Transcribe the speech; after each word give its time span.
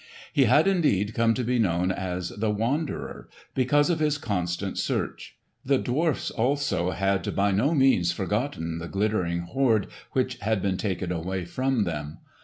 He 0.33 0.45
had 0.45 0.67
indeed 0.67 1.13
come 1.13 1.35
to 1.35 1.43
be 1.43 1.59
known 1.59 1.91
as 1.91 2.29
the 2.29 2.49
"Wanderer" 2.49 3.29
because 3.53 3.91
of 3.91 3.99
his 3.99 4.17
constant 4.17 4.79
search. 4.79 5.37
The 5.63 5.77
dwarfs 5.77 6.31
also 6.31 6.89
had 6.89 7.35
by 7.35 7.51
no 7.51 7.75
means 7.75 8.11
forgotten 8.11 8.79
the 8.79 8.87
glittering 8.87 9.41
hoard 9.41 9.85
which 10.13 10.39
had 10.39 10.59
been 10.59 10.77
taken 10.77 11.11
away 11.11 11.45
from 11.45 11.83
them. 11.83 12.17